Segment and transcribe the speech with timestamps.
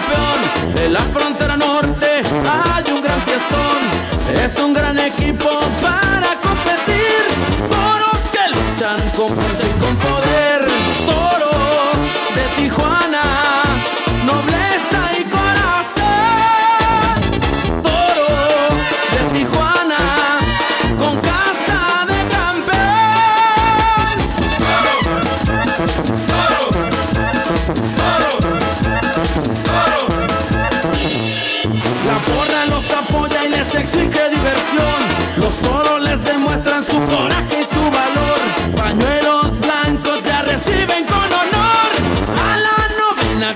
[0.00, 0.84] campeón.
[0.84, 4.44] En la frontera norte hay un gran fiestón.
[4.44, 4.98] Es un gran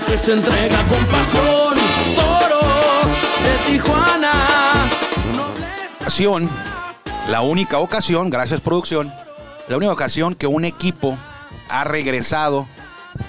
[0.07, 1.77] que se entrega con pasión.
[2.15, 3.07] Toros
[3.43, 4.33] de Tijuana.
[6.01, 6.49] ocasión,
[7.29, 9.11] la única ocasión, gracias producción,
[9.67, 11.17] la única ocasión que un equipo
[11.69, 12.67] ha regresado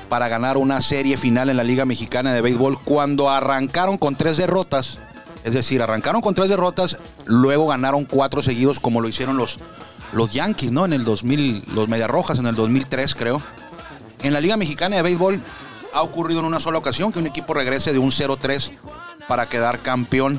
[0.08, 4.36] para ganar una serie final en la Liga Mexicana de Béisbol cuando arrancaron con tres
[4.36, 4.98] derrotas.
[5.44, 9.58] Es decir, arrancaron con tres derrotas, luego ganaron cuatro seguidos como lo hicieron los,
[10.12, 10.84] los Yankees, ¿no?
[10.84, 13.42] En el 2000, los Medias Rojas en el 2003 creo.
[14.22, 15.40] En la Liga Mexicana de Béisbol
[15.96, 18.70] ha ocurrido en una sola ocasión que un equipo regrese de un 0-3
[19.26, 20.38] para quedar campeón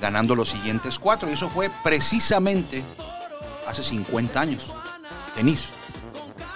[0.00, 1.28] ganando los siguientes cuatro.
[1.28, 2.84] Y eso fue precisamente
[3.66, 4.72] hace 50 años.
[5.34, 5.66] Denise,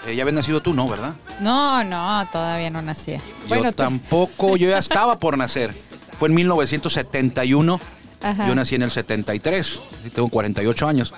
[0.06, 0.86] eh, ya habías nacido tú, ¿no?
[0.86, 1.14] ¿Verdad?
[1.40, 3.20] No, no, todavía no nacía.
[3.48, 5.74] yo tampoco, yo ya estaba por nacer.
[6.16, 7.80] Fue en 1971.
[8.22, 8.46] Ajá.
[8.46, 9.80] Yo nací en el 73.
[10.06, 11.12] y Tengo 48 años.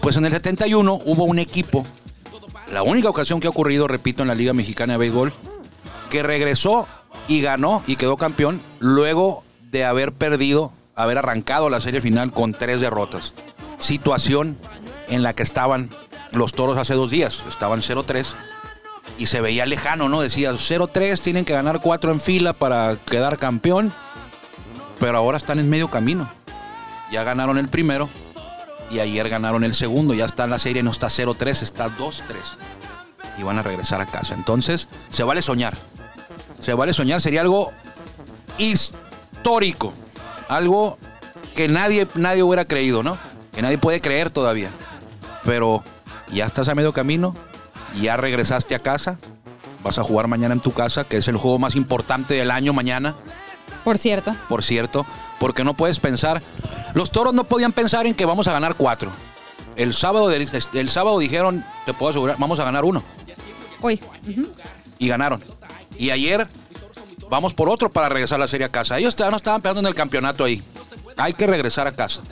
[0.00, 1.86] Pues en el 71 hubo un equipo,
[2.72, 5.34] la única ocasión que ha ocurrido, repito, en la Liga Mexicana de Béisbol,
[6.10, 6.86] que regresó
[7.28, 12.52] y ganó y quedó campeón luego de haber perdido, haber arrancado la serie final con
[12.52, 13.32] tres derrotas.
[13.78, 14.58] Situación
[15.08, 15.90] en la que estaban
[16.32, 17.42] los toros hace dos días.
[17.48, 18.26] Estaban 0-3
[19.18, 20.20] y se veía lejano, ¿no?
[20.20, 23.92] Decía 0-3, tienen que ganar cuatro en fila para quedar campeón.
[24.98, 26.30] Pero ahora están en medio camino.
[27.10, 28.08] Ya ganaron el primero
[28.90, 30.14] y ayer ganaron el segundo.
[30.14, 32.22] Ya está en la serie, no está 0-3, está 2-3.
[33.38, 34.34] Y van a regresar a casa.
[34.34, 35.78] Entonces, se vale soñar.
[36.60, 37.20] Se vale soñar.
[37.20, 37.72] Sería algo
[38.58, 39.92] histórico.
[40.48, 40.98] Algo
[41.54, 43.18] que nadie, nadie hubiera creído, ¿no?
[43.54, 44.70] Que nadie puede creer todavía.
[45.44, 45.82] Pero
[46.32, 47.34] ya estás a medio camino,
[48.00, 49.18] ya regresaste a casa,
[49.82, 52.72] vas a jugar mañana en tu casa, que es el juego más importante del año
[52.72, 53.14] mañana,
[53.84, 54.34] Por cierto.
[54.48, 55.06] por cierto,
[55.38, 56.42] porque no puedes pensar,
[56.94, 59.10] los toros no podían pensar en que vamos a ganar cuatro.
[59.76, 63.02] El sábado, el sábado dijeron, te puedo asegurar, vamos a ganar uno.
[63.82, 64.48] Ujú.
[64.98, 65.42] Y ganaron.
[66.00, 66.48] Y ayer
[67.28, 68.98] vamos por otro para regresar a la serie a casa.
[68.98, 70.62] Ellos todavía no estaban pegando en el campeonato ahí.
[71.16, 72.22] Hay que regresar a casa.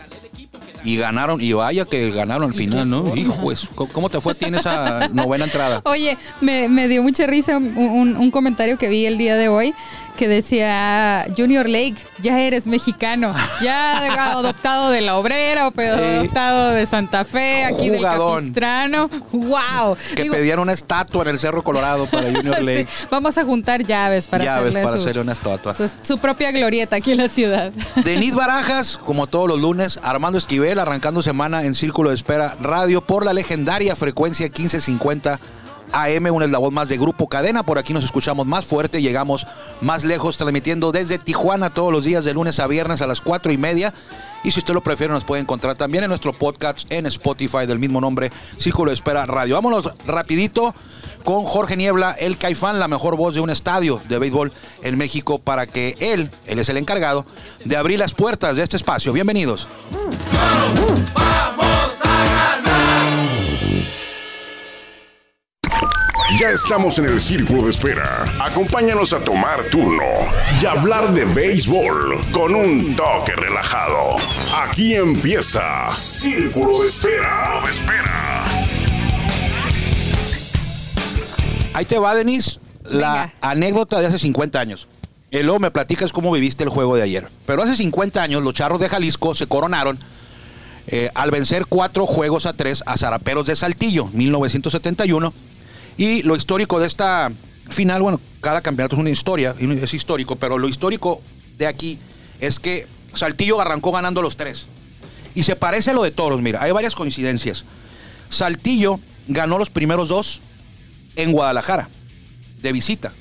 [0.84, 3.14] Y ganaron, y vaya que ganaron al final, ¿no?
[3.16, 5.82] Hijo, pues, ¿cómo- ¿cómo te fue a ti en esa novena entrada?
[5.84, 9.48] Oye, me, me dio mucha risa un, un- un comentario que vi el día de
[9.48, 9.74] hoy
[10.18, 16.02] que decía Junior Lake, ya eres mexicano, ya adoptado de la obrera o pero Sí.
[16.02, 18.34] adoptado de Santa Fe, aquí Jugadón.
[18.34, 19.08] del Capistrano.
[19.32, 19.96] ¡Wow!
[20.14, 22.88] Que Digo, pedían una estatua en el Cerro Colorado para Junior sí, Lake.
[23.10, 25.72] vamos a juntar llaves para Llaves hacerle, para su, hacerle una estatua.
[25.72, 27.72] su, su propia glorieta aquí en la ciudad.
[28.04, 33.00] Denise Barajas, como todos los lunes, Armando Esquivel, arrancando semana en Círculo de Espera Radio
[33.02, 35.38] por la legendaria frecuencia 1550
[35.92, 37.62] AM, un eslabón más de Grupo Cadena.
[37.62, 39.46] Por aquí nos escuchamos más fuerte, llegamos
[39.80, 43.52] más lejos, transmitiendo desde Tijuana todos los días de lunes a viernes a las cuatro
[43.52, 43.92] y media.
[44.44, 47.78] Y si usted lo prefiere, nos puede encontrar también en nuestro podcast en Spotify del
[47.78, 49.56] mismo nombre, Círculo de Espera Radio.
[49.56, 50.74] Vámonos rapidito
[51.24, 55.38] con Jorge Niebla, el Caifán, la mejor voz de un estadio de béisbol en México,
[55.38, 57.26] para que él, él es el encargado,
[57.64, 59.12] de abrir las puertas de este espacio.
[59.12, 59.68] Bienvenidos.
[66.36, 68.24] Ya estamos en el círculo de espera.
[68.40, 70.02] Acompáñanos a tomar turno
[70.60, 74.16] y hablar de béisbol con un toque relajado.
[74.54, 77.60] Aquí empieza Círculo de Espera.
[77.64, 78.44] De espera.
[81.72, 83.32] Ahí te va, Denis, la Venga.
[83.40, 84.86] anécdota de hace 50 años.
[85.30, 87.28] Y luego me platicas cómo viviste el juego de ayer.
[87.46, 89.98] Pero hace 50 años los charros de Jalisco se coronaron
[90.88, 95.32] eh, al vencer cuatro juegos a tres a Zaraperos de Saltillo, 1971.
[95.98, 97.30] Y lo histórico de esta
[97.68, 101.20] final, bueno, cada campeonato es una historia, es histórico, pero lo histórico
[101.58, 101.98] de aquí
[102.40, 104.68] es que Saltillo arrancó ganando los tres.
[105.34, 107.64] Y se parece a lo de Toros, mira, hay varias coincidencias.
[108.30, 110.40] Saltillo ganó los primeros dos
[111.16, 111.88] en Guadalajara,
[112.62, 113.12] de visita.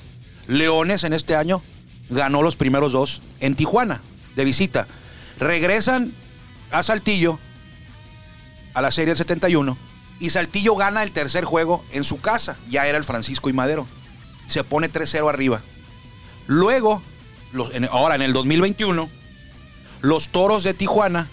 [0.46, 1.62] Leones en este año
[2.10, 4.02] ganó los primeros dos en Tijuana,
[4.36, 4.86] de visita.
[5.40, 6.12] Regresan
[6.70, 7.40] a Saltillo
[8.72, 9.87] a la serie del 71
[10.20, 12.56] y Saltillo gana el tercer juego en su casa.
[12.68, 13.86] Ya era el Francisco y Madero.
[14.46, 15.60] Se pone 3-0 arriba.
[16.46, 17.02] Luego
[17.52, 19.08] los- en- ahora en el 2021,
[20.00, 21.28] los toros de Tijuana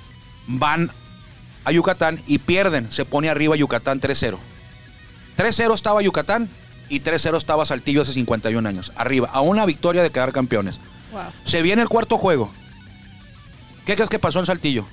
[0.47, 0.91] van
[1.63, 2.91] a Yucatán y pierden.
[2.91, 4.37] Se pone arriba Yucatán 3-0.
[5.35, 6.49] 3-0 estaba Yucatán
[6.89, 8.91] y 3-0 estaba Saltillo hace 51 años.
[8.95, 10.79] Arriba, a una victoria de quedar campeones.
[11.11, 11.23] Wow.
[11.45, 12.51] Se viene el cuarto juego.
[13.85, 14.85] ¿Qué crees que pasó en Saltillo?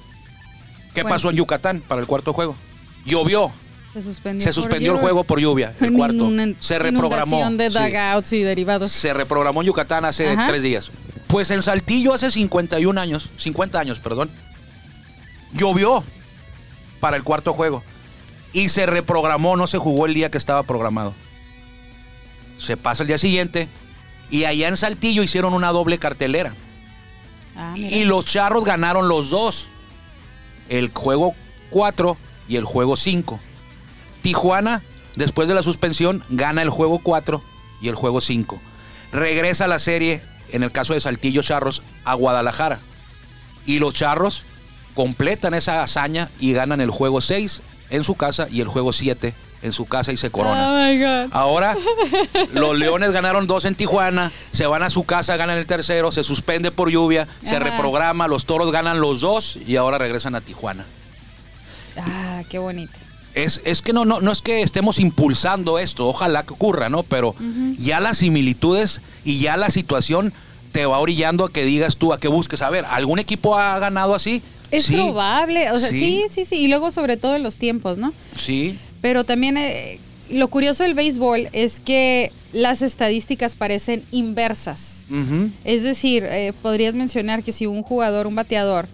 [0.94, 1.14] ¿Qué Bueno.
[1.16, 2.56] pasó en Yucatán para el cuarto juego?
[3.04, 3.50] Llovió.
[3.92, 5.74] Se suspendió, Se por suspendió el juego por lluvia.
[5.80, 6.30] El cuarto.
[6.58, 7.50] Se reprogramó.
[8.22, 8.36] Sí.
[8.36, 8.92] y derivados.
[8.92, 10.46] Se reprogramó en Yucatán hace Ajá.
[10.46, 10.90] tres días.
[11.26, 14.30] Pues en Saltillo hace 51 años, 50 años, perdón,
[15.52, 16.04] llovió
[17.00, 17.82] para el cuarto juego.
[18.52, 21.14] Y se reprogramó, no se jugó el día que estaba programado.
[22.58, 23.68] Se pasa el día siguiente
[24.30, 26.54] y allá en Saltillo hicieron una doble cartelera.
[27.56, 27.74] Ah.
[27.76, 29.68] Y los charros ganaron los dos.
[30.68, 31.34] El juego
[31.70, 32.16] 4
[32.48, 33.40] y el juego 5.
[34.22, 34.82] Tijuana,
[35.16, 37.42] después de la suspensión, gana el juego 4
[37.80, 38.60] y el juego 5.
[39.12, 42.80] Regresa la serie, en el caso de Saltillo Charros, a Guadalajara.
[43.66, 44.46] Y los charros
[44.94, 49.34] completan esa hazaña y ganan el juego 6 en su casa y el juego 7
[49.62, 50.58] en su casa y se coronan.
[50.60, 51.28] Oh.
[51.30, 51.76] Ahora,
[52.52, 56.24] los Leones ganaron dos en Tijuana, se van a su casa, ganan el tercero, se
[56.24, 60.84] suspende por lluvia, se reprograma, los Toros ganan los dos y ahora regresan a Tijuana.
[61.96, 62.98] Ah, qué bonito.
[63.34, 67.02] Es, es que no, no, no es que estemos impulsando esto, ojalá que ocurra, ¿no?
[67.02, 67.34] Pero
[67.78, 70.32] ya las similitudes y ya la situación
[70.72, 72.62] te va orillando a que digas tú, a que busques.
[72.62, 74.42] A ver, ¿algún equipo ha ganado así?
[74.70, 75.98] Es sí, probable, o sea, Sí.
[75.98, 76.22] sí.
[76.30, 78.12] sí, sí, y luego sobre todo en los tiempos, ¿no?
[78.36, 79.98] Sí, Pero también eh,
[80.30, 85.06] lo curioso del béisbol es que las estadísticas parecen inversas.
[85.64, 88.88] Es decir, eh, podrías mencionar que si un jugador, un bateador,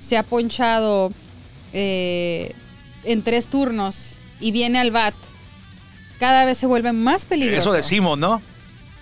[0.00, 1.12] se ha ponchado
[1.72, 2.52] eh,
[3.04, 5.14] en tres turnos y viene al bat,
[6.18, 7.70] cada vez se vuelve más peligroso.
[7.70, 8.40] Eso decimos, ¿no?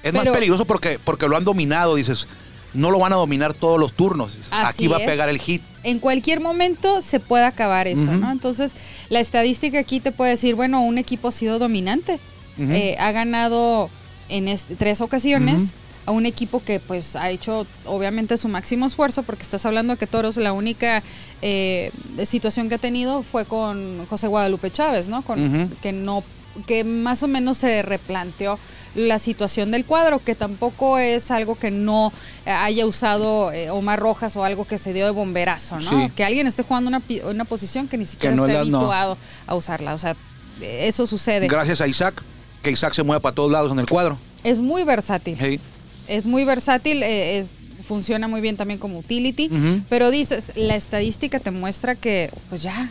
[0.02, 2.26] Es más peligroso porque, porque lo han dominado, dices.
[2.74, 4.36] No lo van a dominar todos los turnos.
[4.50, 5.62] Aquí va a pegar el hit.
[5.84, 8.12] En cualquier momento se puede acabar eso.
[8.12, 8.30] ¿no?
[8.30, 8.72] Entonces,
[9.08, 12.20] la estadística aquí te puede decir, bueno, un equipo ha sido dominante.
[12.58, 13.88] Eh, ha ganado
[14.28, 15.72] en tres ocasiones.
[16.08, 20.06] A un equipo que pues ha hecho obviamente su máximo esfuerzo, porque estás hablando que
[20.06, 21.02] Toros la única
[21.42, 21.92] eh,
[22.24, 25.20] situación que ha tenido fue con José Guadalupe Chávez, ¿no?
[25.20, 25.68] Con.
[25.82, 26.24] Que no
[26.66, 28.58] que más o menos se replanteó
[28.96, 32.10] la situación del cuadro, que tampoco es algo que no
[32.46, 35.82] haya usado eh, Omar Rojas o algo que se dio de bomberazo, ¿no?
[35.82, 36.10] Sí.
[36.16, 38.60] Que alguien esté jugando una, una posición que ni siquiera no esté no.
[38.60, 39.94] habituado a usarla.
[39.94, 40.16] O sea,
[40.62, 41.46] eso sucede.
[41.48, 42.24] Gracias a Isaac,
[42.62, 44.18] que Isaac se mueve para todos lados en el cuadro.
[44.42, 45.36] es muy versátil.
[45.38, 45.60] Hey.
[46.08, 47.50] Es muy versátil, eh, es-
[47.86, 49.50] funciona muy bien también como utility,
[49.88, 52.90] pero dices, la estadística te muestra que, pues ya,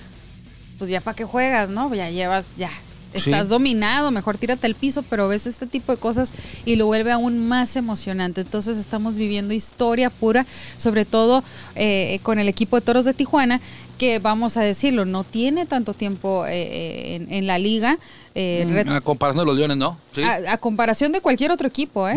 [0.79, 1.93] pues ya para qué juegas, ¿no?
[1.93, 2.69] Ya llevas, ya.
[3.13, 3.29] Sí.
[3.31, 6.33] Estás dominado, mejor tírate al piso, pero ves este tipo de cosas
[6.65, 8.41] y lo vuelve aún más emocionante.
[8.41, 10.45] Entonces estamos viviendo historia pura,
[10.77, 11.43] sobre todo
[11.75, 13.61] eh, con el equipo de Toros de Tijuana,
[13.97, 17.97] que vamos a decirlo, no tiene tanto tiempo eh, eh, en, en la liga.
[18.35, 19.97] eh, ret- A comparación de los Leones, ¿no?
[20.13, 20.21] Sí.
[20.23, 22.15] a, a comparación de cualquier otro equipo, ¿eh?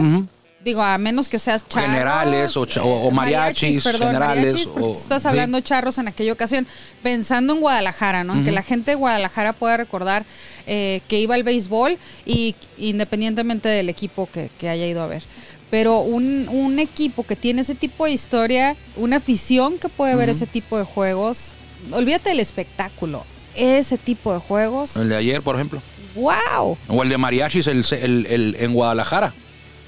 [0.65, 1.91] Digo, a menos que seas charros.
[1.91, 4.19] Generales o cha- o- o mariachis, generales,
[4.53, 5.29] mariachis, porque o- estás sí.
[5.29, 6.67] hablando charros en aquella ocasión,
[7.03, 8.35] pensando en Guadalajara, ¿no?
[8.35, 10.25] En Que la gente de Guadalajara pueda recordar
[10.67, 11.97] eh, que iba al béisbol
[12.27, 15.23] y independientemente del equipo que, que haya ido a ver.
[15.71, 20.29] Pero un, un equipo que tiene ese tipo de historia, una afición que puede ver
[20.29, 21.52] ese tipo de juegos,
[21.90, 23.25] olvídate del espectáculo,
[23.55, 25.81] ese tipo de juegos, El de ayer, por ejemplo.
[26.14, 26.76] ¡wow!
[26.88, 29.33] O el de Mariachis el, el- el- en Guadalajara.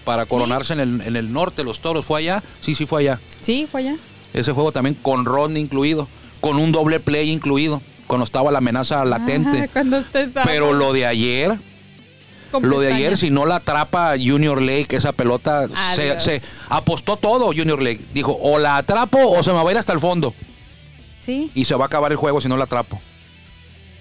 [0.05, 2.07] Para coronarse en, el, en el norte, los toros.
[2.07, 2.43] ¿Fue allá?
[2.61, 3.21] Sí, sí, fue allá.
[3.41, 3.97] Sí, fue allá.
[4.33, 6.09] Ese juego también con ron incluido.
[6.41, 7.81] Con un doble play incluido.
[8.07, 9.59] Cuando estaba la amenaza latente.
[9.59, 11.59] Ajá, cuando usted estaba Pero lo de ayer,
[12.51, 17.47] con lo de ayer, si no la atrapa Junior Lake, esa pelota, se, apostó todo
[17.47, 18.01] Junior Lake.
[18.13, 20.35] Dijo, o la atrapo o se me va a ir hasta el fondo.
[21.21, 21.51] Sí.
[21.55, 23.01] Y se va a acabar el juego si no la atrapo.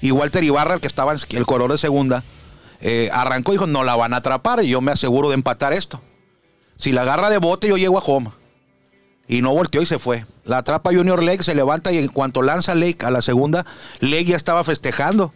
[0.01, 2.23] Y Walter Ibarra, el que estaba en el color de segunda,
[2.81, 5.73] eh, arrancó y dijo, no la van a atrapar y yo me aseguro de empatar
[5.73, 6.01] esto.
[6.77, 8.31] Si la agarra de bote, yo llego a home.
[9.27, 10.25] Y no volteó y se fue.
[10.43, 13.65] La atrapa Junior Lake, se levanta y en cuanto lanza Lake a la segunda,
[13.99, 15.31] Lake ya estaba festejando.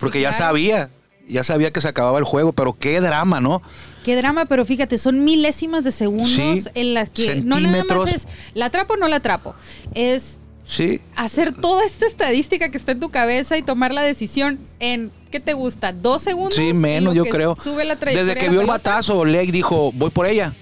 [0.00, 0.44] Porque ya claro.
[0.46, 0.90] sabía,
[1.28, 3.62] ya sabía que se acababa el juego, pero qué drama, ¿no?
[4.04, 8.14] Qué drama, pero fíjate, son milésimas de segundos Sí, en las que no nada más
[8.14, 9.54] es la atrapo o no la atrapo.
[9.94, 11.00] Es Sí.
[11.16, 15.40] hacer toda esta estadística que está en tu cabeza y tomar la decisión en ¿qué
[15.40, 15.94] te gusta?
[15.94, 16.54] ¿Dos segundos?
[16.56, 17.56] Sí, En menos, yo creo.
[17.56, 20.54] Sube la Desde que vio el batazo, Lake dijo, voy por ella.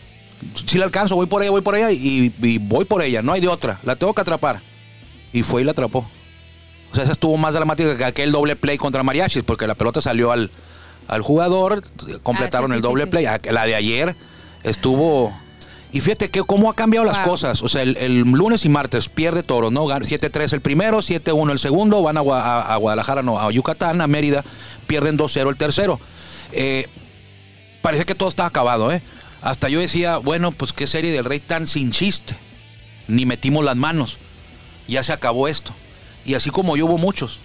[0.65, 3.21] Si la alcanzo, voy por ella, voy por ella y, y voy por ella.
[3.21, 3.81] No hay de otra.
[3.83, 4.63] La tengo que atrapar.
[5.33, 6.07] Y fue y la atrapó.
[6.93, 10.01] O sea, esa estuvo más dramática que aquel doble play contra Mariachis, porque la pelota
[10.01, 10.53] salió al,
[11.09, 11.83] al jugador,
[12.23, 13.27] completaron Ah, sí, el sí, doble sí, play.
[13.51, 14.15] La de ayer
[14.63, 15.37] estuvo...
[15.93, 17.31] Y fíjate que cómo ha cambiado las Wow.
[17.31, 17.63] cosas.
[17.63, 19.87] O sea, el, el lunes y martes pierde Toros, ¿no?
[19.87, 24.01] Gan- 7-3 el primero, 7-1 el segundo, van a, a- a Guadalajara, no, a Yucatán,
[24.01, 24.45] a Mérida,
[24.87, 25.99] pierden 2-0 el tercero.
[26.53, 26.87] Eh,
[27.83, 29.01] parecía que todo estaba acabado, ¿eh?
[29.43, 32.37] Hasta yo decía, bueno, pues qué serie del Rey tan sin chiste.
[33.09, 34.19] Ni metimos las manos.
[34.89, 35.73] Ya se acabó esto.
[36.25, 37.41] Y así como yo hubo muchos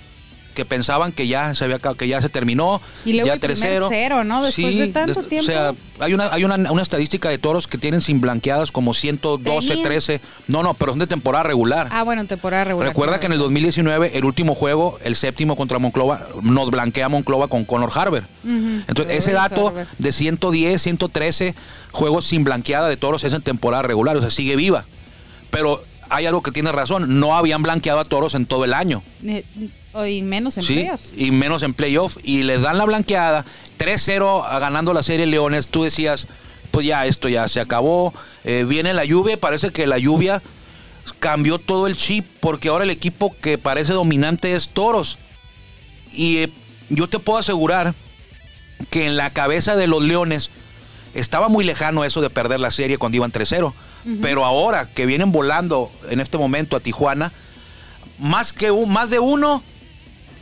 [0.51, 3.87] que pensaban que ya se había que ya se terminó, Y luego ya el 3-0.
[3.89, 4.43] cero, ¿no?
[4.43, 5.43] Después de tanto tiempo.
[5.43, 8.93] O sea, hay una hay una, una estadística de toros que tienen sin blanqueadas como
[8.93, 9.87] 112, Tenían.
[9.87, 10.21] 13.
[10.47, 11.87] No, no, pero son de temporada regular.
[11.91, 12.87] Ah, bueno, en temporada regular.
[12.89, 17.47] Recuerda que en el 2019, el último juego, el séptimo contra Monclova, nos blanquea Monclova
[17.47, 18.23] con Conor Harber.
[18.43, 19.87] Entonces, ese dato Harber.
[19.97, 21.55] de 110, 113
[21.91, 24.85] juegos sin blanqueada de toros es en temporada regular, o sea, sigue viva.
[25.49, 29.01] Pero hay algo que tiene razón, no habían blanqueado a toros en todo el año.
[30.07, 31.13] Y menos en Sí, playoffs.
[31.15, 32.17] y menos en playoff.
[32.23, 33.45] Y les dan la blanqueada,
[33.77, 35.67] 3-0 a- ganando la serie Leones.
[35.67, 36.27] Tú decías,
[36.71, 38.13] pues ya, esto ya se acabó.
[38.43, 40.41] Eh, viene la lluvia, parece que la lluvia
[41.19, 45.17] cambió todo el chip, porque ahora el equipo que parece dominante es Toros.
[46.13, 46.53] Y eh,
[46.89, 47.93] yo te puedo asegurar
[48.89, 50.49] que en la cabeza de los Leones
[51.13, 53.73] estaba muy lejano eso de perder la serie cuando iban 3-0.
[54.21, 57.31] Pero ahora que vienen volando en este momento a Tijuana,
[58.17, 59.61] más, que un- más de uno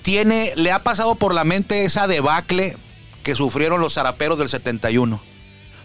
[0.10, 2.76] tiene, le ha pasado por la mente esa debacle
[3.22, 5.22] que sufrieron los zaraperos del 71.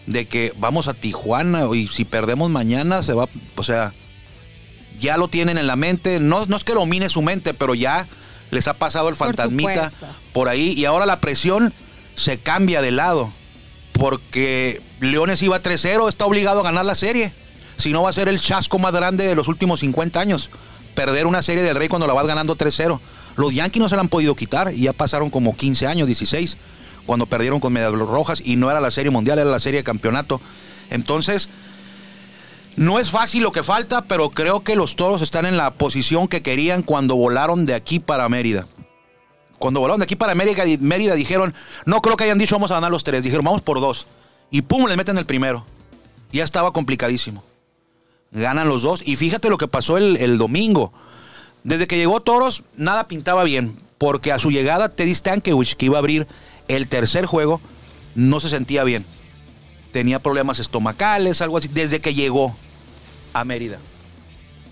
[0.07, 3.93] De que vamos a Tijuana y si perdemos mañana se va, o sea,
[4.99, 6.19] ya lo tienen en la mente.
[6.19, 8.07] No, no es que domine su mente, pero ya
[8.49, 10.07] les ha pasado el Por fantasmita supuesto.
[10.33, 11.71] por ahí y ahora la presión
[12.15, 13.29] se cambia de lado.
[13.93, 17.31] Porque Leones iba 3-0, está obligado a ganar la serie.
[17.77, 20.49] Si no va a ser el chasco más grande de los últimos 50 años.
[20.95, 22.99] Perder una serie del Rey cuando la vas ganando 3-0.
[23.35, 26.57] Los Yankees no se la han podido quitar y ya pasaron como 15 años, 16,
[27.05, 29.83] cuando perdieron con Medias Rojas y no era la serie mundial, era la serie de
[29.83, 30.41] campeonato.
[30.89, 31.49] Entonces,
[32.75, 36.27] no es fácil lo que falta, pero creo que los toros están en la posición
[36.27, 38.67] que querían cuando volaron de aquí para Mérida.
[39.59, 41.53] Cuando volaron de aquí para Mérida, Mérida dijeron,
[41.85, 44.07] no creo que hayan dicho vamos a ganar los tres, dijeron vamos por dos.
[44.51, 45.65] Y pum, les meten el primero.
[46.31, 47.43] Ya estaba complicadísimo.
[48.31, 49.01] Ganan los dos.
[49.05, 50.91] Y fíjate lo que pasó el, el domingo.
[51.65, 53.75] Desde que llegó Toros, nada pintaba bien.
[53.97, 56.27] Porque a su llegada, Teddy Stankiewicz, que iba a abrir
[56.67, 57.59] el tercer juego,
[58.13, 59.03] no se sentía bien.
[59.91, 62.55] Tenía problemas estomacales, algo así, desde que llegó
[63.33, 63.79] a Mérida.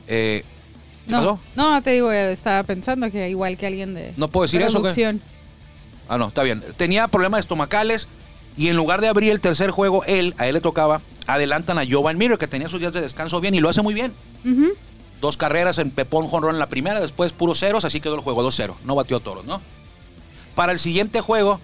[0.08, 0.44] Eh,
[1.06, 1.40] ¿Qué No, pasó?
[1.56, 4.84] no, te digo, eh, estaba pensando que igual que alguien de ¿No puedo decir eso,
[4.84, 5.16] qué?
[6.08, 6.62] Ah, no, está bien.
[6.78, 8.08] Tenía problemas estomacales
[8.58, 11.84] y en lugar de abrir el tercer juego, él, a él le tocaba, adelantan a
[11.90, 14.12] Jovan Miller, que tenía sus días de descanso bien y lo hace muy bien.
[15.24, 18.46] Dos carreras en Pepón Jonrón en la primera, después puros ceros, así quedó el juego
[18.46, 18.75] 2-0.
[18.84, 19.62] No batió toros, ¿no?
[20.53, 21.62] Para el siguiente juego,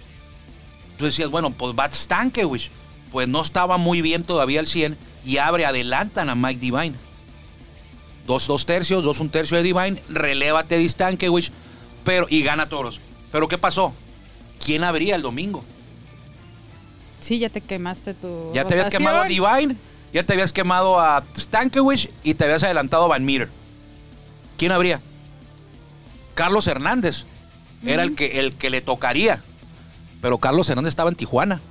[0.97, 2.71] tú decías, bueno, pues bat Stankiewicz.
[3.11, 6.93] Pues no estaba muy bien todavía al 100 y abre, adelantan a Mike Divine.
[8.25, 11.51] Dos, dos tercios, dos un tercio de Divine, releva a Teddy Stankiewicz
[12.05, 13.01] pero, y gana toros.
[13.29, 13.91] Pero ¿qué pasó?
[14.63, 15.65] ¿Quién abría el domingo?
[17.19, 18.53] Sí, ya te quemaste tu.
[18.53, 19.75] Ya te habías quemado a Divine,
[20.13, 23.49] ya te habías quemado a Stankiewicz y te habías adelantado a Van Meter.
[24.57, 24.99] ¿Quién habría?
[26.35, 27.25] Carlos Hernández.
[27.85, 29.41] Era el que, el que le tocaría.
[30.21, 31.61] Pero Carlos Hernández estaba en Tijuana.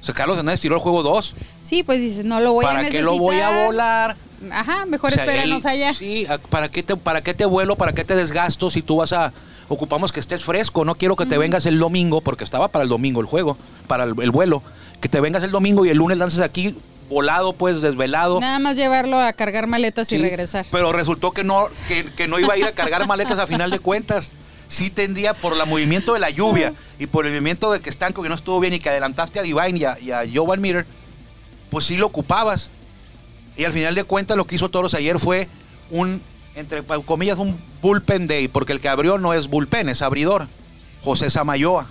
[0.00, 1.34] O sea, Carlos Hernández tiró el juego 2.
[1.60, 3.04] Sí, pues dices, no lo voy a ¿Para necesitar.
[3.04, 4.16] qué lo voy a volar?
[4.50, 5.94] Ajá, mejor O sea, espéranos él- allá.
[5.94, 7.76] Sí, ¿para qué, te, ¿para qué te vuelo?
[7.76, 9.32] ¿Para qué te desgasto si tú vas a...
[9.68, 12.88] Ocupamos que estés fresco, no quiero que te vengas el domingo, porque estaba para el
[12.88, 13.56] domingo el juego,
[13.86, 14.62] para el, el vuelo.
[15.00, 16.74] Que te vengas el domingo y el lunes lances aquí
[17.12, 18.40] volado, pues desvelado.
[18.40, 20.66] Nada más llevarlo a cargar maletas y regresar.
[20.70, 23.70] Pero resultó que no, que, que no iba a ir a cargar maletas a final
[23.70, 24.32] de cuentas.
[24.68, 28.22] Sí tendría por el movimiento de la lluvia y por el movimiento de que Stanco
[28.22, 30.60] que no estuvo bien y que adelantaste a Divine y a, y a Joe Van
[30.60, 30.86] Meter,
[31.70, 32.70] pues sí lo ocupabas.
[33.56, 35.46] Y al final de cuentas lo que hizo Toros ayer fue
[35.90, 36.22] un,
[36.54, 40.48] entre comillas, un bullpen day, porque el que abrió no es bullpen, es abridor.
[41.02, 41.86] José Samayoa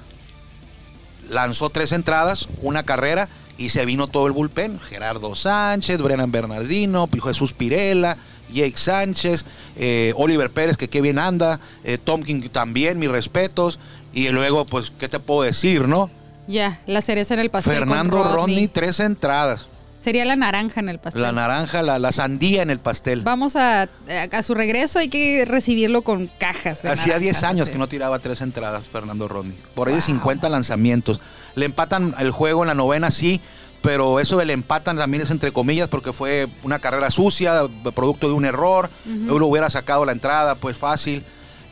[1.29, 3.29] lanzó tres entradas, una carrera
[3.61, 4.79] y se vino todo el bullpen.
[4.79, 8.17] Gerardo Sánchez, Brennan Bernardino, Jesús Pirela,
[8.51, 9.45] Jake Sánchez,
[9.77, 13.77] eh, Oliver Pérez, que qué bien anda, eh, Tomkin también, mis respetos.
[14.13, 16.09] Y luego, pues, ¿qué te puedo decir, no?
[16.47, 17.75] Ya, la cereza en el pastel.
[17.75, 18.67] Fernando Rodney, Rodney.
[18.67, 19.67] tres entradas.
[20.01, 21.21] Sería la naranja en el pastel.
[21.21, 23.21] La naranja, la, la sandía en el pastel.
[23.21, 23.83] Vamos a,
[24.31, 26.81] a su regreso, hay que recibirlo con cajas.
[26.81, 29.55] De Hacía 10 naranjas, años que no tiraba tres entradas Fernando Rodney.
[29.75, 31.19] Por ahí de 50 lanzamientos.
[31.55, 33.41] Le empatan el juego en la novena, sí,
[33.83, 37.61] pero eso del empatan también es entre comillas porque fue una carrera sucia,
[37.93, 38.89] producto de un error.
[39.05, 41.23] Uno hubiera sacado la entrada, pues fácil.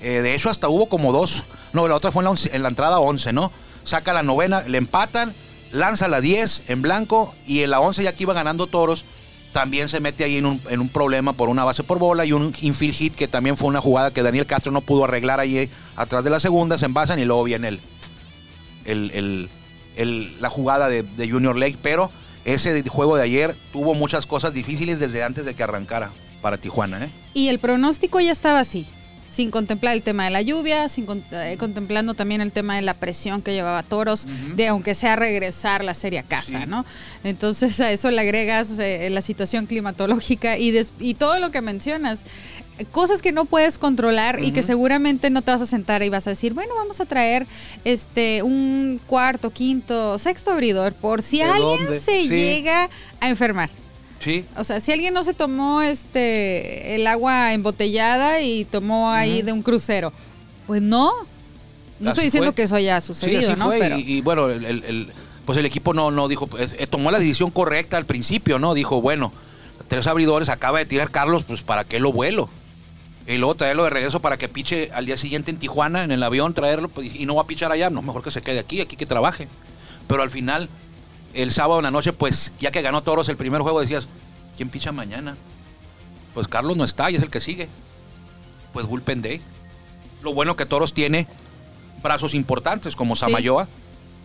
[0.01, 1.45] Eh, de hecho, hasta hubo como dos.
[1.73, 3.51] No, la otra fue en la, once- en la entrada 11, ¿no?
[3.83, 5.33] Saca la novena, le empatan
[5.71, 9.05] lanza la 10 en blanco y en la 11 ya que iba ganando toros,
[9.51, 12.33] también se mete ahí en un, en un problema por una base por bola y
[12.33, 15.69] un infield hit que también fue una jugada que Daniel Castro no pudo arreglar ahí
[15.95, 17.79] atrás de la segunda, se envasan y luego viene el,
[18.85, 19.49] el, el-
[19.95, 22.09] el- la jugada de, de Junior Lake, pero
[22.45, 26.11] ese juego de ayer tuvo muchas cosas difíciles desde antes de que arrancara
[26.41, 27.03] para Tijuana.
[27.03, 27.09] ¿eh?
[27.33, 28.87] Y el pronóstico ya estaba así,
[29.29, 32.93] sin contemplar el tema de la lluvia, sin eh, contemplando también el tema de la
[32.93, 36.67] presión que llevaba Toros, de aunque sea regresar la serie a casa, Sí.
[36.67, 36.85] ¿no?
[37.23, 42.21] Entonces a eso le agregas eh, la situación climatológica y, y todo lo que mencionas.
[42.79, 46.09] eh, Cosas que no puedes controlar y que seguramente no te vas a sentar y
[46.09, 47.45] vas a decir, bueno, vamos a traer
[47.83, 51.99] este un cuarto, quinto, sexto abridor por si ¿De alguien dónde?
[51.99, 52.29] se Sí.
[52.29, 53.69] llega a enfermar.
[54.19, 59.41] Sí, O sea, si alguien no se tomó este el agua embotellada y tomó ahí
[59.43, 60.11] de un crucero,
[60.67, 61.11] pues no.
[61.99, 62.55] No Así estoy diciendo fue.
[62.55, 63.65] que eso haya Sí, sucedido, así ¿no?
[63.67, 63.79] fue.
[63.79, 65.13] Pero Y, y bueno, el, el- el-
[65.45, 68.73] pues el equipo no, no dijo, pues, eh, tomó la decisión correcta al principio, ¿no?
[68.73, 69.31] Dijo, bueno,
[69.87, 72.49] tres abridores acaba de tirar Carlos, pues ¿para qué lo vuelo?
[73.25, 76.21] Y luego traerlo de regreso para que piche al día siguiente en Tijuana, en el
[76.23, 78.79] avión, traerlo, pues, y no va a pichar allá, no, mejor que se quede aquí,
[78.81, 79.47] aquí que trabaje.
[80.07, 80.69] Pero al final,
[81.33, 84.07] el sábado en la noche, pues ya que ganó Toros el primer juego, decías,
[84.57, 85.37] ¿quién picha mañana?
[86.33, 87.67] Pues Carlos no está y es el que sigue.
[88.73, 89.41] Pues Bullpen Day.
[90.21, 91.27] Lo bueno que Toros tiene
[92.03, 93.21] brazos importantes como Sí.
[93.21, 93.67] Samayoa,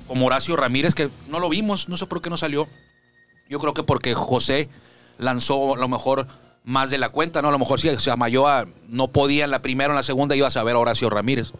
[0.06, 2.68] como Horacio Ramírez, que no lo vimos, no sé por qué no salió.
[3.48, 4.68] Yo creo que porque José
[5.18, 6.26] lanzó a lo mejor
[6.64, 7.48] más de la cuenta, ¿no?
[7.48, 10.56] A lo mejor si Samayoa no podía en la primera o en la segunda, ibas
[10.56, 11.52] a ver a Horacio Ramírez.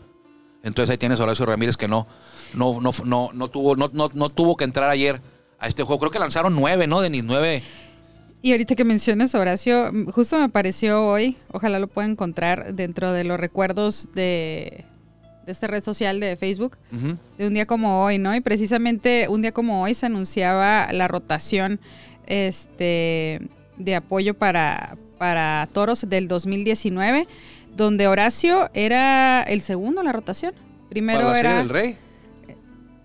[0.62, 2.06] Entonces ahí tienes a Horacio Ramírez que no,
[2.54, 5.20] no, no, no, no tuvo, no, no, no tuvo que entrar ayer
[5.58, 6.00] a este juego.
[6.00, 7.00] Creo que lanzaron nueve, ¿no?
[7.00, 7.62] Denis, nueve.
[8.42, 13.24] Y ahorita que mencionas Horacio, justo me apareció hoy, ojalá lo pueda encontrar dentro de
[13.24, 14.84] los recuerdos de,
[15.46, 16.76] de esta red social de Facebook,
[17.38, 18.34] de un día como hoy, ¿no?
[18.34, 21.80] Y precisamente un día como hoy se anunciaba la rotación
[22.26, 27.26] este, de apoyo para, para toros del 2019,
[27.74, 30.54] donde Horacio era el segundo en la rotación.
[30.88, 31.96] Primero ¿Para la Serie era, del Rey?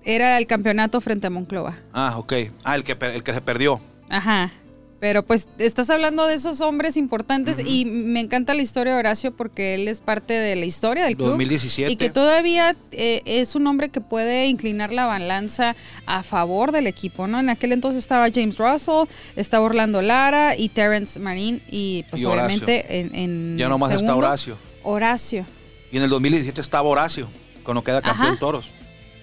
[0.04, 1.78] Era el campeonato frente a Monclova.
[1.94, 2.34] Ah, ok.
[2.64, 3.80] Ah, el que, el que se perdió.
[4.10, 4.52] Ajá.
[5.00, 9.32] Pero pues estás hablando de esos hombres importantes y me encanta la historia de Horacio
[9.34, 11.30] porque él es parte de la historia del club.
[11.30, 11.90] 2017.
[11.90, 16.86] Y que todavía eh, es un hombre que puede inclinar la balanza a favor del
[16.86, 17.40] equipo, ¿no?
[17.40, 19.08] En aquel entonces estaba James Russell,
[19.38, 24.00] estaba Orlando Lara y Terrence Marín y pues Y obviamente en, en Ya nomás está
[24.00, 24.58] segundo, Horacio.
[24.84, 25.46] Horacio.
[25.94, 27.30] Y en el 2017 estaba Horacio,
[27.64, 28.40] cuando queda campeón Ajá.
[28.40, 28.70] Toros.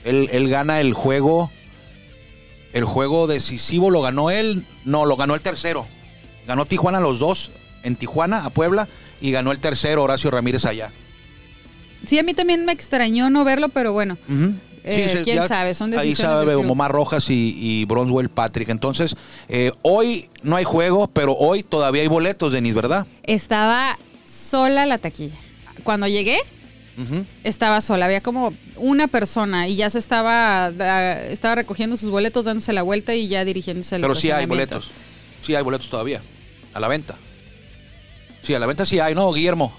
[0.06, 1.50] Él, él gana el juego.
[2.72, 4.64] El juego decisivo lo ganó él.
[4.84, 5.86] No, lo ganó el tercero.
[6.46, 7.50] Ganó Tijuana los dos
[7.82, 8.88] en Tijuana, a Puebla.
[9.20, 10.90] Y ganó el tercero Horacio Ramírez allá.
[12.04, 14.16] Sí, a mí también me extrañó no verlo, pero bueno.
[14.84, 16.70] Eh, quién sabe, son Ahí decisiones sabe del club.
[16.70, 18.68] Omar Rojas y, y Bronwell Patrick.
[18.68, 19.16] Entonces,
[19.48, 23.06] eh, hoy no hay juego, pero hoy todavía hay boletos, Denis, ¿verdad?
[23.24, 25.36] Estaba sola la taquilla.
[25.82, 26.38] Cuando llegué,
[27.44, 30.68] Estaba sola, había como una persona y ya se estaba
[31.30, 34.90] estaba recogiendo sus boletos, dándose la vuelta y ya dirigiéndose al Pero sí hay boletos.
[35.42, 36.20] Sí hay boletos todavía.
[36.74, 37.16] A la venta.
[38.42, 39.72] Sí, a la venta sí hay, ¿no, Guillermo?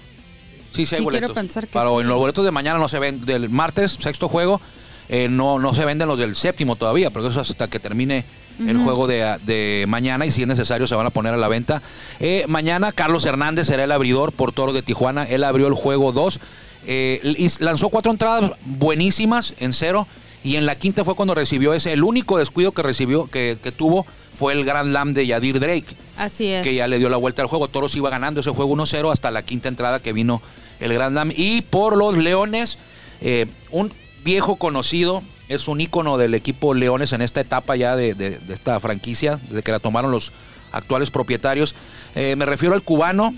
[0.72, 1.20] Sí, sí hay Sí, boletos.
[1.28, 2.00] quiero pensar que Pero sí.
[2.02, 3.24] en los boletos de mañana no se ven.
[3.24, 4.60] Del martes, sexto juego,
[5.08, 8.24] eh, no, no se venden los del séptimo todavía, porque eso es hasta que termine
[8.66, 11.46] el juego de, de mañana y si es necesario se van a poner a la
[11.46, 11.80] venta.
[12.18, 15.22] Eh, mañana Carlos Hernández será el abridor por Toros de Tijuana.
[15.24, 16.40] Él abrió el juego 2.
[16.86, 20.06] Y lanzó cuatro entradas buenísimas en cero.
[20.44, 21.92] Y en la quinta fue cuando recibió ese.
[21.92, 25.96] El único descuido que recibió, que, que tuvo, fue el Grand Slam de Yadir Drake
[26.16, 26.62] Así es.
[26.62, 27.66] que ya le dio la vuelta al juego.
[27.68, 30.40] Toros iba ganando ese juego 1-0 hasta la quinta entrada que vino
[30.78, 31.32] el Grand Slam.
[31.36, 32.78] Y por los Leones,
[33.20, 33.92] eh, un
[34.24, 38.54] viejo conocido, es un ícono del equipo Leones en esta etapa ya de, de- de
[38.54, 40.30] esta franquicia, desde que la tomaron los
[40.70, 41.74] actuales propietarios.
[42.14, 43.34] Eh, me refiero al cubano,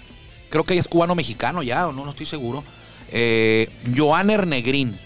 [0.51, 2.63] creo que es cubano-mexicano ya, o no, no estoy seguro.
[3.13, 4.99] Eh, Joaner Negrín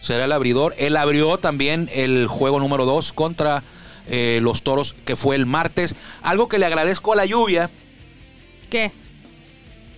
[0.00, 0.74] será el abridor.
[0.78, 3.62] Él abrió también el juego número 2 contra
[4.08, 5.94] eh, los toros, que fue el martes.
[6.22, 7.70] Algo que le agradezco a la lluvia.
[8.70, 8.92] ¿Qué?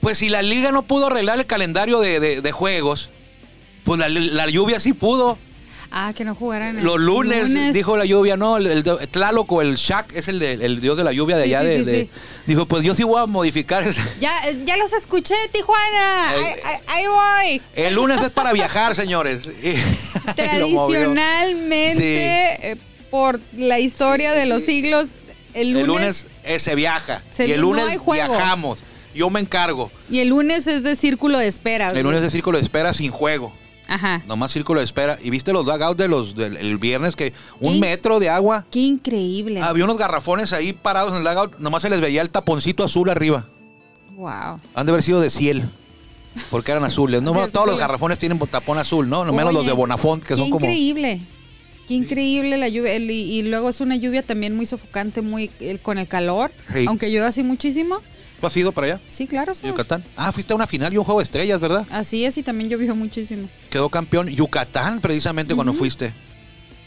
[0.01, 3.11] Pues si la liga no pudo arreglar el calendario de, de- de juegos,
[3.85, 5.39] pues la, la lluvia sí pudo.
[5.91, 9.63] Ah, que no jugaran el Los lunes, dijo la lluvia, no, el, el Tlaloc o
[9.63, 11.63] el Shaq es el, de- el dios de la lluvia de Sí, allá.
[11.63, 12.11] sí, de, sí, de- sí.
[12.47, 13.85] Dijo, pues yo sí voy a modificar.
[14.21, 14.33] Ya,
[14.67, 16.35] ya los escuché, Tijuana.
[16.37, 17.63] Eh, Ahí, voy.
[17.75, 19.41] El lunes es para viajar, señores.
[20.37, 22.77] Tradicionalmente, eh,
[23.11, 25.09] por la historia de los siglos,
[25.55, 27.23] el lunes, El lunes eh, se viaja.
[27.33, 28.83] Se- y el lunes viajamos.
[29.15, 29.91] Yo me encargo.
[30.11, 31.89] y el lunes es de círculo de espera.
[31.89, 33.53] El lunes de círculo de espera sin juego.
[33.89, 34.23] Ajá.
[34.29, 35.19] Nomás círculo de espera.
[35.23, 37.81] ¿Y viste los dugouts de los del el viernes que un ¿Qué?
[37.81, 38.67] metro de agua?
[38.71, 39.61] Qué increíble.
[39.63, 41.59] Había unos garrafones ahí parados en el dugout.
[41.59, 43.47] Nomás se les veía el taponcito azul arriba.
[44.17, 44.61] Wow.
[44.75, 45.65] Han de haber sido de ciel.
[46.51, 47.23] Porque eran azules.
[47.23, 49.25] No, Sí, todos los garrafones tienen tapón azul, ¿no?
[49.25, 50.67] No menos los de Bonafont, que Qué son como.
[50.67, 51.21] increíble.
[51.89, 52.95] Qué increíble la lluvia.
[52.97, 56.53] Y, y luego es una lluvia también muy sofocante, muy el- con el calor.
[56.73, 56.85] Sí.
[56.87, 58.01] Aunque llueve así muchísimo.
[58.41, 59.01] ¿Tú has ido para allá?
[59.11, 59.55] Sí, claro.
[59.55, 59.67] sí.
[59.67, 60.05] Yucatán.
[60.17, 61.87] Ah, fuiste a una final y un juego de estrellas, ¿verdad?
[61.91, 63.49] Así es, y también llovió muchísimo.
[63.71, 66.13] Quedó campeón Yucatán, precisamente cuando fuiste.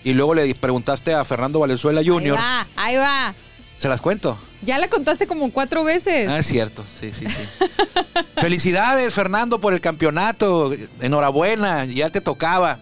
[0.03, 2.37] Y luego le preguntaste a Fernando Valenzuela Jr.
[2.37, 3.35] Ahí va, ahí va.
[3.77, 4.37] ¿Se las cuento?
[4.61, 6.29] Ya la contaste como cuatro veces.
[6.29, 7.65] Ah, es cierto, sí, sí, sí.
[8.37, 10.71] Felicidades, Fernando, por el campeonato.
[10.99, 12.79] Enhorabuena, ya te tocaba.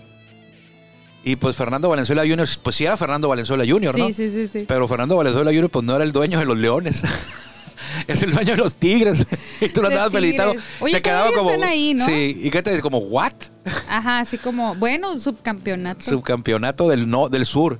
[1.23, 4.08] Y pues Fernando Valenzuela Jr., pues sí era Fernando Valenzuela Jr., ¿no?
[4.08, 4.65] sí, sí, sí, sí.
[4.67, 5.69] Pero Fernando Valenzuela Jr.
[5.69, 7.01] pues no era el dueño de los Leones.
[8.07, 9.25] es el dueño de los Tigres.
[9.61, 10.55] y tú lo andabas felicitando.
[10.79, 11.51] Oye, te quedaba como.
[11.51, 12.05] están ahí, ¿no?
[12.05, 13.33] Sí, y qué te dice, como, ¿what?
[13.89, 16.01] Ajá, así como, bueno, subcampeonato.
[16.03, 17.79] Subcampeonato del, no, del sur.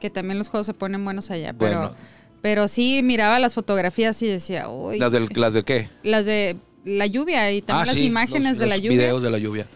[0.00, 1.54] que también los juegos se ponen buenos allá.
[1.58, 1.94] Pero, Bueno.
[2.40, 4.98] pero sí miraba las fotografías y decía, uy.
[4.98, 5.88] Las, del, las de qué?
[6.02, 8.98] las de la lluvia y también Ah, las sí, imágenes los- de la los lluvia.
[8.98, 9.66] videos de la lluvia.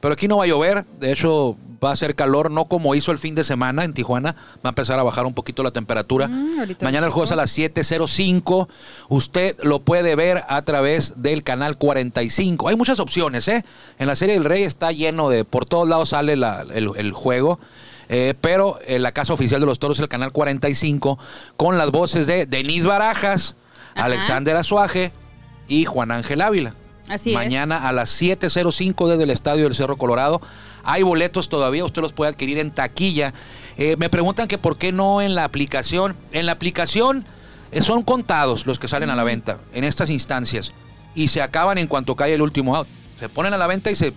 [0.00, 3.12] Pero aquí no va a llover, de hecho va a ser calor, no como hizo
[3.12, 6.28] el fin de semana en Tijuana, va a empezar a bajar un poquito la temperatura.
[6.28, 8.68] Mm, Mañana el juego es a las 7.05,
[9.08, 12.68] usted lo puede ver a través del canal 45.
[12.68, 13.64] Hay muchas opciones, ¿eh?
[13.98, 17.12] En la serie del Rey está lleno de, por todos lados sale la- el, el
[17.12, 17.58] juego.
[18.10, 21.18] eh, pero en la casa oficial de los toros es el canal 45
[21.56, 23.54] con las voces de Denise Barajas,
[23.94, 24.04] Ajá.
[24.04, 25.10] Alexander Azuaje
[25.68, 26.74] y Juan Ángel Ávila.
[27.08, 27.34] Así es.
[27.34, 30.40] Mañana a las 7.05 desde el Estadio del Cerro Colorado.
[30.84, 33.32] Hay boletos todavía, usted los puede adquirir en taquilla.
[33.76, 36.16] Eh, me preguntan que por qué no en la aplicación.
[36.32, 37.24] En la aplicación
[37.72, 40.72] eh, son contados los que salen a la venta en estas instancias
[41.14, 42.88] y se acaban en cuanto cae el último out.
[43.20, 44.12] Se ponen a la venta y se,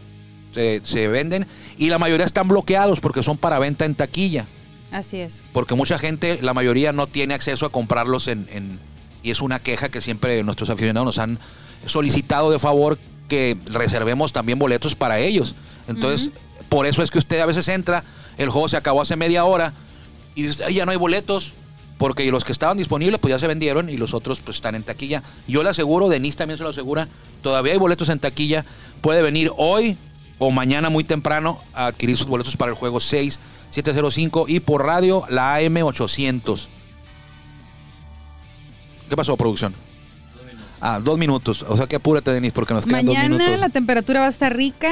[0.53, 1.45] se, se venden
[1.77, 4.45] y la mayoría están bloqueados porque son para venta en taquilla
[4.91, 5.43] Así es.
[5.53, 8.79] porque mucha gente, la mayoría no tiene acceso a comprarlos en, en-
[9.23, 11.37] y es una queja que siempre nuestros aficionados nos han
[11.85, 15.55] solicitado de favor que reservemos también boletos para ellos.
[15.87, 16.31] Entonces,
[16.69, 18.03] por eso es que usted a veces entra,
[18.37, 19.73] el juego se acabó hace media hora
[20.35, 21.53] y dice, "Ay, ya no hay boletos.
[21.97, 24.83] Porque los que estaban disponibles pues ya se vendieron y los otros pues están en
[24.83, 25.23] taquilla.
[25.47, 27.07] Yo le aseguro, Denise también se lo asegura,
[27.41, 28.65] todavía hay boletos en taquilla.
[29.01, 29.97] Puede venir hoy
[30.37, 33.39] o mañana muy temprano a adquirir sus boletos para el juego 6
[33.71, 36.69] 705 y por radio la AM 800.
[39.09, 39.73] ¿Qué pasó, producción?
[40.81, 41.63] Ah, dos minutos.
[41.67, 43.59] O sea que apúrate, Denis, porque nos quedan dos Mañana minutos.
[43.59, 44.91] la temperatura va a estar rica.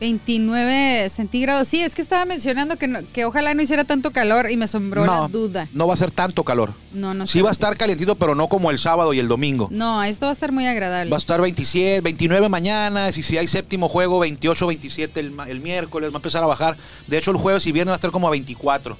[0.00, 1.68] 29 centígrados.
[1.68, 4.64] Sí, es que estaba mencionando que, no- que ojalá no hiciera tanto calor y me
[4.64, 5.68] asombró la duda.
[5.74, 6.72] no va a ser tanto calor.
[6.92, 7.42] No, no Sí sé.
[7.42, 9.68] va a estar calientito, pero no como el sábado y el domingo.
[9.70, 11.10] No, esto va a estar muy agradable.
[11.10, 15.60] Va a estar 27, 29 mañana, y si hay séptimo juego, 28, 27 el, el
[15.60, 16.78] miércoles, va a empezar a bajar.
[17.06, 18.96] De hecho, el jueves y viernes va a estar como a 24,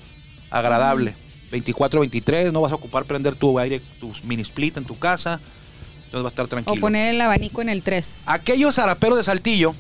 [0.51, 1.15] agradable.
[1.51, 5.41] 24, 23, no vas a ocupar prender tu aire, tu mini split en tu casa,
[6.11, 6.75] entonces va a estar tranquilo.
[6.77, 8.25] o poner el abanico en el 3.
[8.27, 9.75] Aquellos zaraperos de Saltillo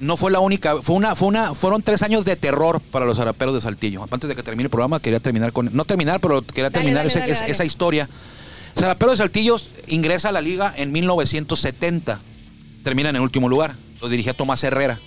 [0.00, 3.16] no fue la única, fue una, fue una, fueron tres años de terror para los
[3.16, 4.06] zaraperos de Saltillo.
[4.10, 7.08] Antes de que termine el programa, quería terminar con, no terminar, pero quería terminar dale,
[7.08, 7.52] ese- dale, es- dale.
[7.52, 8.08] esa historia.
[8.78, 9.56] Zarapero de Saltillo
[9.88, 12.20] ingresa a la liga en 1970.
[12.82, 13.76] Termina en el último lugar.
[14.00, 14.98] Lo dirigía Tomás Herrera.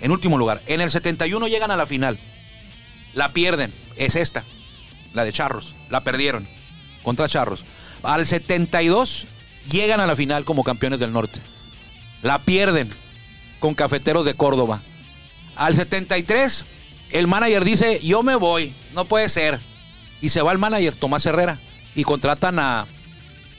[0.00, 0.60] En último lugar.
[0.66, 2.18] En el 71 llegan a la final.
[3.14, 3.72] La pierden.
[3.96, 4.44] Es esta.
[5.14, 5.74] La de Charros.
[5.90, 6.46] La perdieron.
[7.02, 7.64] Contra Charros.
[8.02, 9.26] Al 72
[9.70, 11.40] llegan a la final como campeones del norte.
[12.22, 12.90] La pierden
[13.60, 14.80] con Cafeteros de Córdoba.
[15.56, 16.64] Al 73,
[17.12, 19.60] el manager dice, yo me voy, no puede ser.
[20.20, 21.58] Y se va el manager, Tomás Herrera,
[21.94, 22.86] y contratan a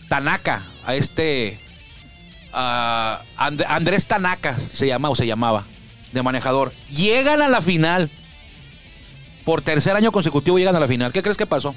[0.09, 1.59] Tanaka, a este...
[2.53, 5.65] a And- Andrés Tanaka se llama o se llamaba,
[6.11, 6.73] de manejador.
[6.89, 8.09] Llegan a la final.
[9.43, 11.11] Por tercer año consecutivo llegan a la final.
[11.13, 11.75] ¿Qué crees que pasó?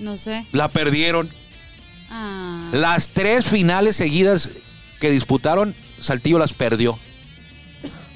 [0.00, 0.44] No sé.
[0.50, 1.30] La perdieron.
[2.10, 4.50] Ah, Las tres finales seguidas
[5.00, 6.98] que disputaron, Saltillo las perdió.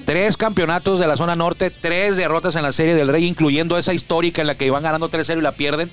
[0.05, 3.93] Tres campeonatos de la zona norte, tres derrotas en la Serie del Rey, incluyendo esa
[3.93, 5.91] histórica en la que iban ganando 3-0 y la pierden.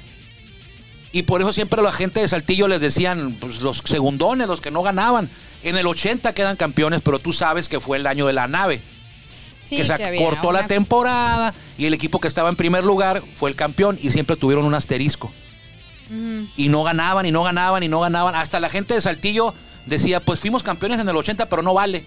[1.11, 4.70] Y por eso siempre la gente de Saltillo les decían, pues los segundones, los que
[4.70, 5.29] no ganaban.
[5.64, 8.81] En el 80 quedan campeones, pero tú sabes que fue el año de la nave,
[9.61, 13.22] sí, que se había cortó la temporada y el equipo que estaba en primer lugar
[13.35, 15.33] fue el campeón y siempre tuvieron un asterisco
[16.57, 18.35] Y no ganaban y no ganaban y no ganaban.
[18.35, 19.55] Hasta la gente de Saltillo
[19.87, 22.05] decía, pues fuimos campeones en el 80, pero no vale.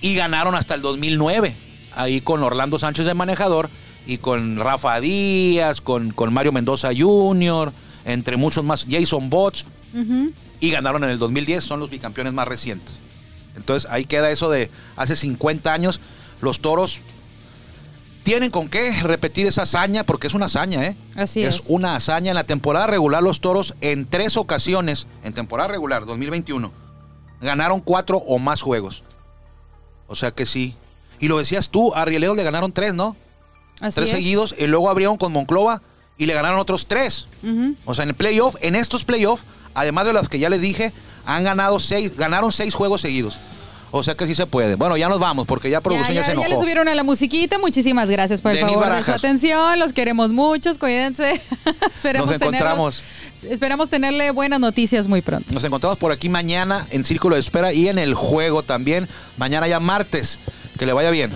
[0.00, 1.54] Y ganaron hasta el 2009,
[1.94, 3.68] ahí con Orlando Sánchez de manejador
[4.06, 7.72] y con Rafa Díaz, con, con Mario Mendoza Jr.,
[8.06, 10.32] entre muchos más, Jason Botts, Ujú.
[10.60, 12.94] y ganaron en el 2010, son los bicampeones más recientes.
[13.56, 16.00] Entonces ahí queda eso de hace 50 años.
[16.40, 17.00] Los toros
[18.22, 20.96] tienen con qué repetir esa hazaña, porque es una hazaña, ¿eh?
[21.16, 21.62] Así es.
[21.66, 22.30] una hazaña.
[22.30, 26.72] En la temporada regular, los toros en tres ocasiones, en temporada regular, 2021,
[27.40, 29.02] ganaron cuatro o más juegos.
[30.06, 30.74] O sea que sí.
[31.18, 33.16] Y lo decías tú, a Rieleros le ganaron tres, ¿no?
[33.80, 34.16] Así tres es.
[34.16, 35.82] seguidos, y luego abrieron con Monclova
[36.18, 37.28] y le ganaron otros tres.
[37.84, 40.92] O sea, en el playoff, en estos playoffs, además de las que ya les dije,
[41.24, 43.38] han ganado seis, ganaron seis juegos seguidos.
[43.92, 44.76] O sea que sí se puede.
[44.76, 46.48] Bueno, ya nos vamos porque ya producción ya, ya, se ya enojó.
[46.48, 47.58] le subieron a la musiquita.
[47.58, 49.78] Muchísimas gracias por el Denis favor de su atención.
[49.78, 50.78] Los queremos muchos.
[50.78, 51.40] Cuídense.
[51.96, 53.02] Esperemos Nos encontramos.
[53.48, 55.52] esperamos tenerle buenas noticias muy pronto.
[55.52, 59.08] Nos encontramos por aquí mañana en Círculo de Espera y en el juego también.
[59.36, 60.38] Mañana ya martes.
[60.78, 61.30] Que le vaya bien.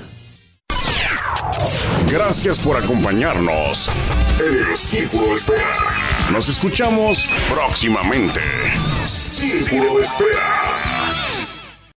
[2.08, 3.90] Gracias por acompañarnos
[4.38, 6.28] en el Círculo de Espera.
[6.30, 8.40] Nos escuchamos próximamente.
[9.04, 10.73] Círculo de Espera.